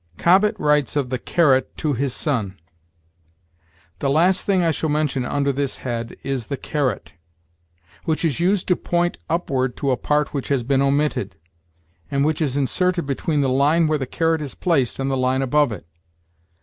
Cobbett 0.17 0.59
writes 0.59 0.95
of 0.95 1.11
the 1.11 1.19
caret 1.19 1.77
to 1.77 1.93
his 1.93 2.11
son: 2.11 2.59
"The 3.99 4.09
last 4.09 4.47
thing 4.47 4.63
I 4.63 4.71
shall 4.71 4.89
mention 4.89 5.25
under 5.25 5.51
this 5.51 5.77
head 5.85 6.17
is 6.23 6.47
the 6.47 6.57
caret 6.57 7.11
[^], 7.13 7.13
which 8.05 8.25
is 8.25 8.39
used 8.39 8.67
to 8.69 8.75
point 8.75 9.19
upward 9.29 9.77
to 9.77 9.91
a 9.91 9.97
part 9.97 10.33
which 10.33 10.47
has 10.47 10.63
been 10.63 10.81
omitted, 10.81 11.35
and 12.09 12.25
which 12.25 12.41
is 12.41 12.57
inserted 12.57 13.05
between 13.05 13.41
the 13.41 13.47
line 13.47 13.85
where 13.85 13.99
the 13.99 14.07
caret 14.07 14.41
is 14.41 14.55
placed 14.55 14.97
and 14.97 15.11
the 15.11 15.15
line 15.15 15.43
above 15.43 15.71
it. 15.71 15.85